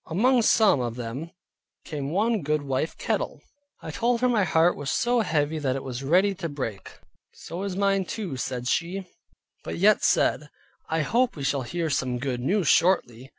Among 0.07 0.41
some 0.41 0.79
of 0.81 0.95
them 0.95 1.29
came 1.85 2.09
one 2.09 2.41
goodwife 2.41 2.97
Kettle. 2.97 3.39
I 3.83 3.91
told 3.91 4.21
her 4.21 4.29
my 4.29 4.43
heart 4.43 4.75
was 4.75 4.89
so 4.89 5.19
heavy 5.19 5.59
that 5.59 5.75
it 5.75 5.83
was 5.83 6.01
ready 6.01 6.33
to 6.33 6.49
break. 6.49 6.97
"So 7.33 7.61
is 7.61 7.75
mine 7.75 8.05
too," 8.05 8.35
said 8.35 8.67
she, 8.67 9.05
but 9.63 9.77
yet 9.77 10.03
said, 10.03 10.49
"I 10.89 11.01
hope 11.01 11.35
we 11.35 11.43
shall 11.43 11.61
hear 11.61 11.91
some 11.91 12.17
good 12.17 12.39
news 12.41 12.67
shortly." 12.67 13.29